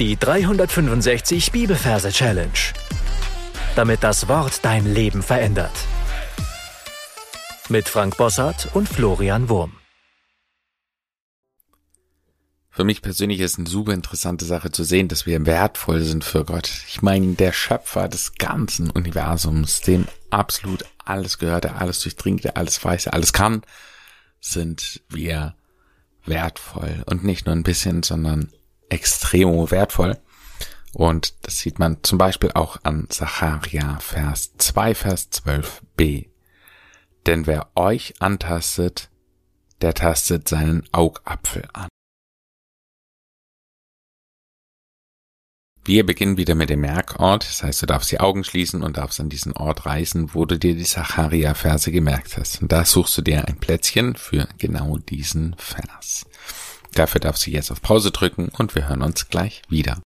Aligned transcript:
Die 0.00 0.16
365 0.16 1.52
Bibelverse 1.52 2.10
Challenge. 2.10 2.50
Damit 3.76 4.02
das 4.02 4.26
Wort 4.26 4.64
dein 4.64 4.92
Leben 4.92 5.22
verändert. 5.22 5.70
Mit 7.68 7.88
Frank 7.88 8.16
Bossart 8.16 8.74
und 8.74 8.88
Florian 8.88 9.48
Wurm. 9.48 9.74
Für 12.70 12.82
mich 12.82 13.02
persönlich 13.02 13.38
ist 13.38 13.56
eine 13.56 13.68
super 13.68 13.92
interessante 13.92 14.44
Sache 14.44 14.72
zu 14.72 14.82
sehen, 14.82 15.06
dass 15.06 15.26
wir 15.26 15.46
wertvoll 15.46 16.02
sind 16.02 16.24
für 16.24 16.44
Gott. 16.44 16.68
Ich 16.88 17.00
meine, 17.00 17.34
der 17.34 17.52
Schöpfer 17.52 18.08
des 18.08 18.34
ganzen 18.34 18.90
Universums, 18.90 19.80
dem 19.80 20.08
absolut 20.28 20.84
alles 21.04 21.38
gehört, 21.38 21.62
der 21.62 21.80
alles 21.80 22.00
durchdringt, 22.00 22.42
der 22.42 22.56
alles 22.56 22.84
weiß, 22.84 23.04
der 23.04 23.14
alles 23.14 23.32
kann, 23.32 23.62
sind 24.40 25.02
wir 25.08 25.54
wertvoll. 26.24 27.04
Und 27.06 27.22
nicht 27.22 27.46
nur 27.46 27.54
ein 27.54 27.62
bisschen, 27.62 28.02
sondern 28.02 28.50
extrem 28.88 29.70
wertvoll. 29.70 30.18
Und 30.92 31.34
das 31.44 31.58
sieht 31.58 31.78
man 31.78 32.02
zum 32.02 32.18
Beispiel 32.18 32.52
auch 32.54 32.78
an 32.84 33.06
Zacharia 33.08 33.98
Vers 33.98 34.52
2, 34.58 34.94
Vers 34.94 35.30
12b. 35.32 36.28
Denn 37.26 37.46
wer 37.46 37.68
euch 37.74 38.14
antastet, 38.20 39.10
der 39.80 39.94
tastet 39.94 40.48
seinen 40.48 40.84
Augapfel 40.92 41.68
an. 41.72 41.88
Wir 45.86 46.06
beginnen 46.06 46.38
wieder 46.38 46.54
mit 46.54 46.70
dem 46.70 46.80
Merkort. 46.80 47.44
Das 47.44 47.62
heißt, 47.62 47.82
du 47.82 47.86
darfst 47.86 48.10
die 48.10 48.20
Augen 48.20 48.42
schließen 48.42 48.82
und 48.82 48.96
darfst 48.96 49.20
an 49.20 49.28
diesen 49.28 49.52
Ort 49.52 49.84
reisen, 49.84 50.32
wo 50.32 50.46
du 50.46 50.58
dir 50.58 50.74
die 50.74 50.84
Zacharia-Verse 50.84 51.92
gemerkt 51.92 52.38
hast. 52.38 52.62
Und 52.62 52.72
da 52.72 52.86
suchst 52.86 53.18
du 53.18 53.22
dir 53.22 53.46
ein 53.46 53.58
Plätzchen 53.58 54.16
für 54.16 54.48
genau 54.56 54.96
diesen 54.96 55.54
Vers. 55.58 56.24
Dafür 56.94 57.20
darfst 57.20 57.46
du 57.46 57.50
jetzt 57.50 57.70
auf 57.70 57.82
Pause 57.82 58.10
drücken 58.10 58.48
und 58.48 58.74
wir 58.74 58.88
hören 58.88 59.02
uns 59.02 59.28
gleich 59.28 59.62
wieder. 59.68 60.00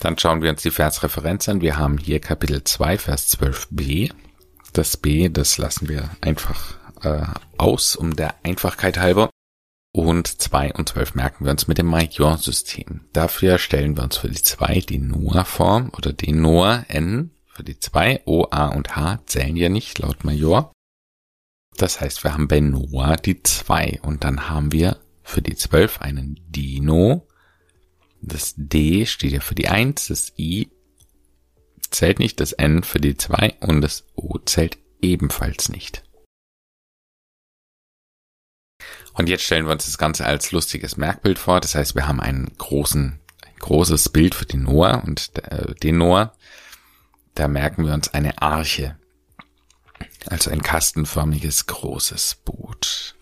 Dann 0.00 0.18
schauen 0.18 0.42
wir 0.42 0.50
uns 0.50 0.62
die 0.62 0.70
Versreferenz 0.70 1.48
an. 1.48 1.60
Wir 1.60 1.76
haben 1.76 1.96
hier 1.96 2.18
Kapitel 2.20 2.64
2, 2.64 2.98
Vers 2.98 3.38
12b. 3.38 4.12
Das 4.72 4.96
B, 4.96 5.28
das 5.28 5.58
lassen 5.58 5.88
wir 5.88 6.10
einfach 6.20 6.76
äh, 7.02 7.24
aus, 7.58 7.94
um 7.94 8.16
der 8.16 8.34
Einfachkeit 8.44 8.98
halber. 8.98 9.30
Und 9.94 10.26
2 10.26 10.72
und 10.72 10.88
12 10.88 11.14
merken 11.14 11.44
wir 11.44 11.52
uns 11.52 11.68
mit 11.68 11.78
dem 11.78 11.86
Major-System. 11.86 13.02
Dafür 13.12 13.58
stellen 13.58 13.96
wir 13.96 14.04
uns 14.04 14.16
für 14.16 14.28
die 14.28 14.42
2 14.42 14.80
die 14.80 14.98
Noah-Form 14.98 15.90
oder 15.96 16.12
den 16.12 16.40
Noah 16.40 16.84
N 16.88 17.30
für 17.46 17.62
die 17.62 17.78
2. 17.78 18.22
O, 18.24 18.46
A 18.50 18.68
und 18.68 18.96
H 18.96 19.20
zählen 19.26 19.56
ja 19.56 19.68
nicht 19.68 19.98
laut 19.98 20.24
Major. 20.24 20.72
Das 21.76 22.00
heißt, 22.00 22.22
wir 22.24 22.34
haben 22.34 22.48
bei 22.48 22.60
Noah 22.60 23.16
die 23.16 23.42
2 23.42 24.00
und 24.02 24.24
dann 24.24 24.48
haben 24.48 24.72
wir 24.72 25.00
für 25.22 25.42
die 25.42 25.56
12 25.56 26.00
einen 26.00 26.40
Dino. 26.48 27.26
Das 28.20 28.54
D 28.56 29.06
steht 29.06 29.32
ja 29.32 29.40
für 29.40 29.54
die 29.54 29.68
1, 29.68 30.08
das 30.08 30.32
I 30.38 30.70
zählt 31.90 32.18
nicht, 32.18 32.40
das 32.40 32.52
N 32.52 32.82
für 32.82 33.00
die 33.00 33.16
2 33.16 33.56
und 33.60 33.80
das 33.80 34.04
O 34.14 34.38
zählt 34.38 34.78
ebenfalls 35.00 35.68
nicht. 35.68 36.02
Und 39.14 39.28
jetzt 39.28 39.44
stellen 39.44 39.66
wir 39.66 39.72
uns 39.72 39.84
das 39.84 39.98
Ganze 39.98 40.24
als 40.24 40.52
lustiges 40.52 40.96
Merkbild 40.96 41.38
vor. 41.38 41.60
Das 41.60 41.74
heißt, 41.74 41.94
wir 41.94 42.08
haben 42.08 42.20
einen 42.20 42.50
großen, 42.56 43.20
ein 43.46 43.54
großes 43.58 44.08
Bild 44.08 44.34
für 44.34 44.46
den 44.46 44.62
Noah 44.62 45.02
und 45.04 45.32
äh, 45.44 45.74
den 45.74 45.98
Noah. 45.98 46.34
Da 47.34 47.48
merken 47.48 47.84
wir 47.84 47.92
uns 47.92 48.12
eine 48.14 48.40
Arche. 48.40 48.96
Also 50.26 50.50
ein 50.50 50.62
kastenförmiges 50.62 51.66
großes 51.66 52.36
Boot. 52.44 53.14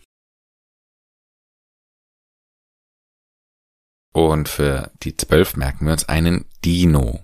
Und 4.12 4.48
für 4.48 4.90
die 5.02 5.16
zwölf 5.16 5.56
merken 5.56 5.86
wir 5.86 5.92
uns 5.92 6.08
einen 6.08 6.46
Dino. 6.64 7.22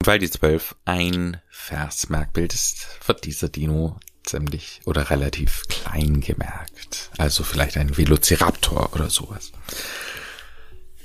Und 0.00 0.06
weil 0.06 0.18
die 0.18 0.30
zwölf 0.30 0.74
ein 0.84 1.40
Versmerkbild 1.50 2.54
ist, 2.54 2.86
wird 3.06 3.24
dieser 3.24 3.48
Dino 3.48 3.98
ziemlich 4.24 4.80
oder 4.86 5.10
relativ 5.10 5.62
klein 5.68 6.20
gemerkt. 6.20 7.10
Also 7.18 7.44
vielleicht 7.44 7.76
ein 7.76 7.96
Velociraptor 7.96 8.94
oder 8.94 9.10
sowas. 9.10 9.52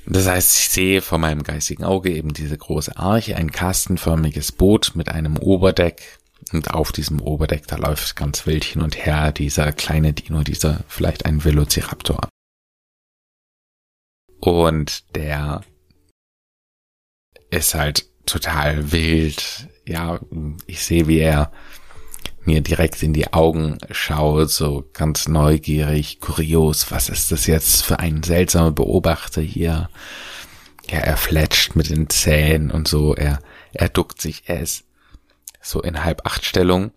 Das 0.06 0.28
heißt, 0.28 0.58
ich 0.58 0.70
sehe 0.70 1.02
vor 1.02 1.20
meinem 1.20 1.44
geistigen 1.44 1.84
Auge 1.84 2.12
eben 2.12 2.34
diese 2.34 2.58
große 2.58 2.98
Arche, 2.98 3.36
ein 3.36 3.52
kastenförmiges 3.52 4.52
Boot 4.52 4.94
mit 4.96 5.10
einem 5.10 5.38
Oberdeck. 5.38 6.20
Und 6.52 6.72
auf 6.72 6.92
diesem 6.92 7.22
Oberdeck, 7.22 7.68
da 7.68 7.76
läuft 7.76 8.16
ganz 8.16 8.46
wild 8.46 8.64
hin 8.64 8.82
und 8.82 9.06
her 9.06 9.32
dieser 9.32 9.72
kleine 9.72 10.14
Dino, 10.14 10.44
dieser 10.44 10.84
vielleicht 10.88 11.26
ein 11.26 11.44
Velociraptor. 11.44 12.28
Und 14.40 15.16
der 15.16 15.62
ist 17.50 17.76
halt 17.76 18.06
total 18.26 18.92
wild. 18.92 19.68
Ja, 19.86 20.20
ich 20.66 20.84
sehe, 20.84 21.08
wie 21.08 21.20
er 21.20 21.52
mir 22.46 22.62
direkt 22.62 23.04
in 23.04 23.14
die 23.14 23.34
Augen 23.34 23.78
schaut, 23.92 24.50
so 24.50 24.90
ganz 24.94 25.28
neugierig, 25.28 26.20
kurios, 26.20 26.90
was 26.92 27.10
ist 27.10 27.32
das 27.32 27.48
jetzt 27.48 27.84
für 27.84 28.00
ein 28.00 28.24
seltsamer 28.24 28.72
Beobachter 28.72 29.42
hier? 29.42 29.90
Ja, 30.90 31.00
er 31.00 31.18
fletscht 31.18 31.76
mit 31.76 31.90
den 31.90 32.10
Zähnen 32.10 32.72
und 32.72 32.88
so, 32.88 33.14
er, 33.14 33.40
er 33.74 33.90
duckt 33.90 34.22
sich, 34.22 34.44
er 34.48 34.62
ist 34.62 34.86
so 35.62 35.82
in 35.82 36.04
halb 36.04 36.26
acht 36.26 36.46
Stellung. 36.46 36.92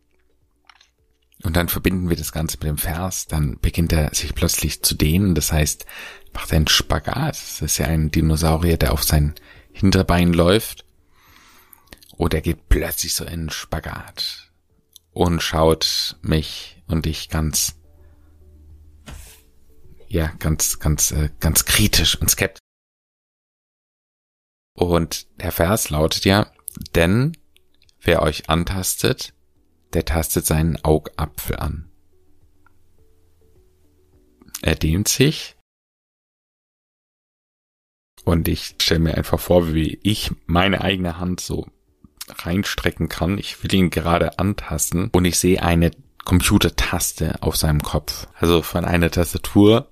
Und 1.43 1.57
dann 1.57 1.69
verbinden 1.69 2.09
wir 2.09 2.17
das 2.17 2.33
Ganze 2.33 2.57
mit 2.59 2.69
dem 2.69 2.79
Vers, 2.79 3.27
dann 3.27 3.59
beginnt 3.61 3.93
er 3.93 4.15
sich 4.15 4.35
plötzlich 4.35 4.83
zu 4.83 4.95
dehnen, 4.95 5.35
das 5.35 5.53
heißt, 5.53 5.87
macht 6.33 6.53
einen 6.53 6.69
Spagat. 6.69 7.35
Das 7.35 7.63
ist 7.63 7.79
ja 7.79 7.87
ein 7.87 8.11
Dinosaurier, 8.11 8.77
der 8.77 8.93
auf 8.93 9.03
sein 9.03 9.35
Hinterbein 9.73 10.33
läuft. 10.33 10.85
Oder 12.17 12.39
er 12.39 12.43
geht 12.43 12.69
plötzlich 12.69 13.15
so 13.15 13.25
in 13.25 13.51
Spagat 13.51 14.53
und 15.13 15.43
schaut 15.43 16.17
mich 16.23 16.83
und 16.87 17.07
ich 17.07 17.29
ganz, 17.29 17.75
ja, 20.09 20.29
ganz, 20.39 20.79
ganz, 20.79 21.11
äh, 21.11 21.31
ganz 21.41 21.65
kritisch 21.65 22.21
und 22.21 22.31
skeptisch. 22.31 22.61
Und 24.75 25.27
der 25.41 25.53
Vers 25.53 25.91
lautet 25.91 26.25
ja, 26.25 26.51
denn 26.95 27.37
wer 28.03 28.23
euch 28.23 28.51
antastet, 28.51 29.33
der 29.93 30.05
tastet 30.05 30.47
seinen 30.47 30.83
Augapfel 30.85 31.57
an. 31.57 31.89
Er 34.63 34.77
dehnt 34.77 35.09
sich 35.09 35.57
und 38.25 38.47
ich 38.49 38.77
stelle 38.81 39.01
mir 39.01 39.15
einfach 39.17 39.41
vor, 39.41 39.75
wie 39.75 39.99
ich 40.03 40.31
meine 40.47 40.83
eigene 40.83 41.19
Hand 41.19 41.41
so 41.41 41.67
reinstrecken 42.29 43.09
kann. 43.09 43.39
Ich 43.39 43.63
will 43.63 43.75
ihn 43.75 43.91
gerade 43.91 44.39
antasten 44.39 45.09
und 45.13 45.25
ich 45.25 45.39
sehe 45.39 45.63
eine 45.63 45.91
Computertaste 46.25 47.43
auf 47.43 47.57
seinem 47.57 47.83
Kopf. 47.83 48.29
Also 48.39 48.63
von 48.63 48.85
einer 48.85 49.11
Tastatur 49.11 49.91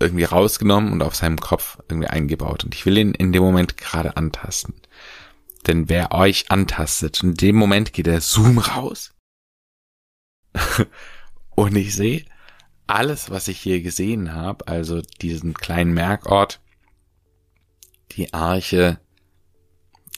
irgendwie 0.00 0.24
rausgenommen 0.24 0.92
und 0.92 1.02
auf 1.02 1.14
seinem 1.14 1.38
Kopf 1.38 1.78
irgendwie 1.88 2.08
eingebaut. 2.08 2.64
Und 2.64 2.74
ich 2.74 2.84
will 2.84 2.98
ihn 2.98 3.14
in 3.14 3.32
dem 3.32 3.42
Moment 3.42 3.76
gerade 3.76 4.16
antasten. 4.16 4.74
Denn 5.66 5.88
wer 5.88 6.12
euch 6.12 6.50
antastet, 6.50 7.22
in 7.22 7.34
dem 7.34 7.56
Moment 7.56 7.92
geht 7.92 8.06
der 8.06 8.20
Zoom 8.20 8.58
raus. 8.58 9.14
und 11.54 11.74
ich 11.76 11.94
sehe 11.94 12.24
alles, 12.86 13.30
was 13.30 13.48
ich 13.48 13.58
hier 13.58 13.80
gesehen 13.80 14.34
habe, 14.34 14.68
also 14.68 15.00
diesen 15.00 15.54
kleinen 15.54 15.94
Merkort, 15.94 16.60
die 18.12 18.32
Arche, 18.34 19.00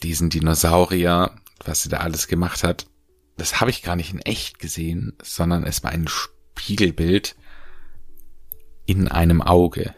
diesen 0.03 0.29
Dinosaurier, 0.29 1.31
was 1.63 1.83
sie 1.83 1.89
da 1.89 1.97
alles 1.97 2.27
gemacht 2.27 2.63
hat, 2.63 2.87
das 3.37 3.61
habe 3.61 3.71
ich 3.71 3.83
gar 3.83 3.95
nicht 3.95 4.13
in 4.13 4.19
echt 4.19 4.59
gesehen, 4.59 5.17
sondern 5.21 5.63
es 5.63 5.83
war 5.83 5.91
ein 5.91 6.07
Spiegelbild 6.07 7.35
in 8.85 9.07
einem 9.07 9.41
Auge. 9.41 9.93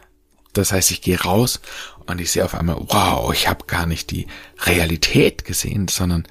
Das 0.54 0.72
heißt, 0.72 0.92
ich 0.92 1.01
gehe 1.01 1.19
raus 1.19 1.62
und 2.07 2.19
ich 2.19 2.31
sehe 2.31 2.44
auf 2.44 2.56
einmal, 2.56 2.78
wow, 2.88 3.31
ich 3.34 3.48
habe 3.48 3.66
gar 3.66 3.86
nicht 3.86 4.12
die 4.12 4.28
Realität 4.62 5.46
gesehen, 5.46 5.88
sondern 5.88 6.28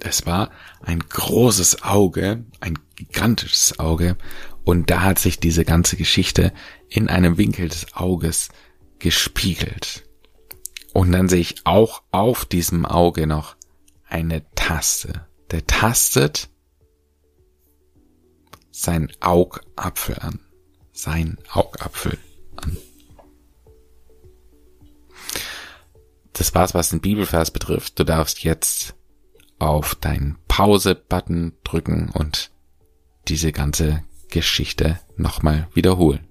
es 0.00 0.26
war 0.26 0.50
ein 0.80 0.98
großes 0.98 1.82
Auge, 1.82 2.44
ein 2.60 2.78
gigantisches 2.96 3.78
Auge, 3.78 4.16
und 4.64 4.90
da 4.90 5.02
hat 5.02 5.18
sich 5.18 5.40
diese 5.40 5.64
ganze 5.64 5.96
Geschichte 5.96 6.52
in 6.88 7.08
einem 7.08 7.36
Winkel 7.36 7.68
des 7.68 7.94
Auges 7.94 8.48
gespiegelt. 8.98 10.04
Und 10.92 11.12
dann 11.12 11.28
sehe 11.28 11.40
ich 11.40 11.56
auch 11.64 12.02
auf 12.10 12.44
diesem 12.44 12.86
Auge 12.86 13.26
noch 13.26 13.56
eine 14.08 14.44
Taste. 14.54 15.26
Der 15.50 15.66
tastet 15.66 16.48
sein 18.70 19.10
Augapfel 19.20 20.18
an. 20.18 20.40
Sein 20.92 21.38
Augapfel 21.50 22.18
an. 22.56 22.76
Das 26.32 26.54
war's, 26.54 26.74
was 26.74 26.90
den 26.90 27.00
Bibelvers 27.00 27.50
betrifft. 27.50 27.98
Du 27.98 28.04
darfst 28.04 28.42
jetzt 28.42 28.94
auf 29.58 29.94
deinen 29.94 30.38
Pause-Button 30.48 31.56
drücken 31.62 32.10
und 32.10 32.50
diese 33.28 33.52
ganze 33.52 34.02
Geschichte 34.28 34.98
nochmal 35.16 35.68
wiederholen. 35.74 36.26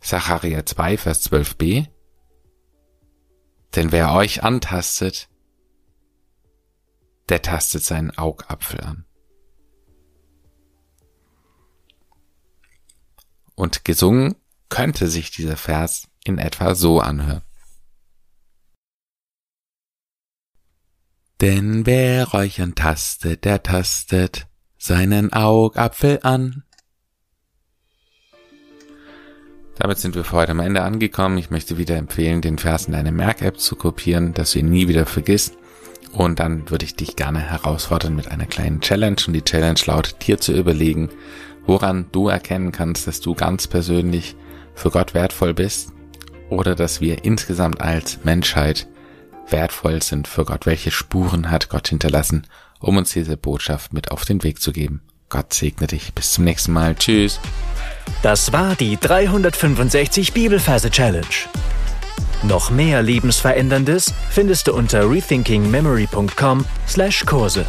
Sacharja 0.00 0.66
2, 0.66 0.98
Vers 0.98 1.30
12b. 1.30 1.88
Denn 3.74 3.92
wer 3.92 4.12
euch 4.12 4.42
antastet, 4.42 5.28
der 7.28 7.42
tastet 7.42 7.84
seinen 7.84 8.10
Augapfel 8.16 8.80
an. 8.80 9.06
Und 13.54 13.84
gesungen 13.84 14.34
könnte 14.68 15.08
sich 15.08 15.30
dieser 15.30 15.56
Vers 15.56 16.08
in 16.24 16.38
etwa 16.38 16.74
so 16.74 17.00
anhören. 17.00 17.42
Denn 21.40 21.84
wer 21.84 22.32
euch 22.32 22.60
antastet, 22.62 23.44
der 23.44 23.62
tastet 23.62 24.46
seinen 24.78 25.32
Augapfel 25.32 26.20
an. 26.22 26.64
Damit 29.76 29.98
sind 29.98 30.14
wir 30.14 30.24
für 30.24 30.36
heute 30.36 30.52
am 30.52 30.60
Ende 30.60 30.82
angekommen. 30.82 31.36
Ich 31.36 31.50
möchte 31.50 31.76
wieder 31.76 31.96
empfehlen, 31.96 32.40
den 32.40 32.58
Vers 32.58 32.86
in 32.86 32.92
deine 32.92 33.12
Merk-App 33.12 33.58
zu 33.58 33.76
kopieren, 33.76 34.32
dass 34.32 34.52
du 34.52 34.60
ihn 34.60 34.70
nie 34.70 34.88
wieder 34.88 35.04
vergisst. 35.04 35.58
Und 36.12 36.38
dann 36.38 36.70
würde 36.70 36.84
ich 36.84 36.94
dich 36.94 37.16
gerne 37.16 37.40
herausfordern 37.40 38.14
mit 38.14 38.30
einer 38.30 38.46
kleinen 38.46 38.80
Challenge. 38.80 39.16
Und 39.26 39.32
die 39.32 39.42
Challenge 39.42 39.80
lautet, 39.84 40.26
dir 40.26 40.38
zu 40.38 40.52
überlegen, 40.52 41.10
woran 41.66 42.06
du 42.12 42.28
erkennen 42.28 42.70
kannst, 42.70 43.08
dass 43.08 43.20
du 43.20 43.34
ganz 43.34 43.66
persönlich 43.66 44.36
für 44.74 44.90
Gott 44.90 45.12
wertvoll 45.12 45.54
bist 45.54 45.94
oder 46.48 46.74
dass 46.74 47.00
wir 47.00 47.24
insgesamt 47.24 47.80
als 47.80 48.24
Menschheit 48.24 48.88
wertvoll 49.48 50.02
sind 50.02 50.28
für 50.28 50.44
Gott. 50.44 50.66
Welche 50.66 50.90
Spuren 50.90 51.50
hat 51.50 51.68
Gott 51.68 51.88
hinterlassen, 51.88 52.46
um 52.80 52.96
uns 52.96 53.12
diese 53.12 53.36
Botschaft 53.36 53.92
mit 53.92 54.10
auf 54.10 54.24
den 54.24 54.42
Weg 54.42 54.60
zu 54.60 54.72
geben? 54.72 55.02
Gott 55.28 55.52
segne 55.52 55.86
dich. 55.86 56.14
Bis 56.14 56.32
zum 56.32 56.44
nächsten 56.44 56.72
Mal. 56.72 56.94
Tschüss. 56.94 57.40
Das 58.22 58.52
war 58.52 58.76
die 58.76 58.98
365 59.00 60.32
Bibelferse 60.32 60.90
Challenge. 60.90 61.24
Noch 62.42 62.70
mehr 62.70 63.02
Lebensveränderndes 63.02 64.14
findest 64.30 64.68
du 64.68 64.74
unter 64.74 65.10
rethinkingmemory.com/Kurse. 65.10 67.66